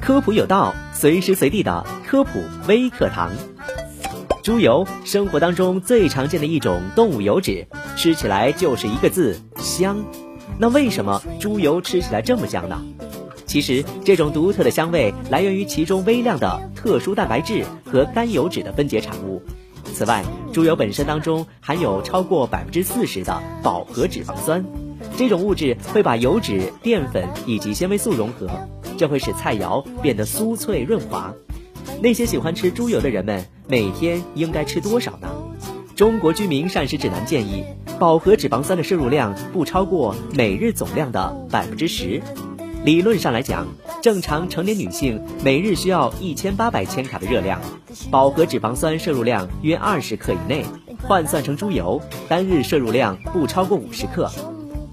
[0.00, 3.30] 科普有道，随时随地的科普微课堂。
[4.42, 7.66] 猪油，生活当中最常见的一种动物油脂，
[7.96, 10.04] 吃起来就是一个字香。
[10.58, 12.82] 那为什么猪油吃起来这么香呢？
[13.46, 19.42] 其实，这种独特的香味来源于其中微量的特殊蛋白质和甘油脂的分解产物。
[19.92, 24.64] 此外，猪油本身当中含有超过百分之四十的饱和脂肪酸，
[25.20, 28.48] 这种物质会把油脂、淀粉以及纤维素融合，
[28.96, 31.30] 这会使菜肴变得酥脆润滑。
[32.00, 35.28] 那些喜欢吃猪油的人们，每天应该吃多少呢？
[35.94, 37.62] 中国居民膳食指南建议，
[37.98, 42.22] 饱和脂肪酸的摄入量不超过每日总量的百分之十。
[42.82, 43.66] 理论上来讲，
[44.00, 47.60] 正常成年女性每日需要一千八百千卡的热量，
[48.10, 50.64] 饱和脂肪酸摄入量约二十克以内，
[51.02, 54.30] 换算成猪油，单日摄入量不超过五十克。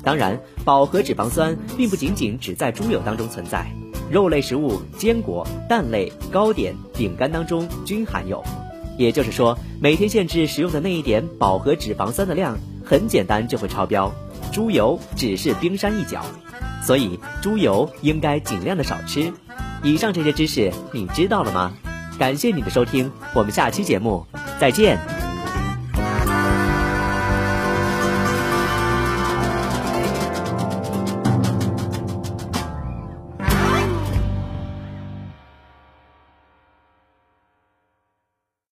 [0.07, 3.69] 当然，饱和脂肪酸并不仅仅只在猪油当中存在，
[4.09, 8.41] 肉类食物、坚果、蛋类、糕点、饼干当中均含有。
[8.97, 14.09] 也就是说，每天限制食用的那一点饱和脂肪酸的量，很简单就会超标。
[14.53, 16.23] 猪油只是冰山一角。
[16.81, 19.33] 所以猪油应该尽量的少吃。
[19.83, 21.73] 以上这些知识你知道了吗？
[22.17, 24.25] 感谢你的收听，我们下期节目
[24.57, 25.16] 再见。